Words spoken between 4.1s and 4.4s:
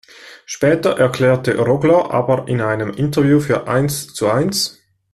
zu